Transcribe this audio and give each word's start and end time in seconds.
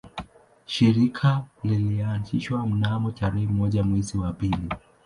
Shirika 0.65 1.45
lilianzishwa 1.63 2.65
mnamo 2.67 3.11
tarehe 3.11 3.47
moja 3.47 3.83
mwezi 3.83 4.17
wa 4.17 4.33
pili 4.33 4.69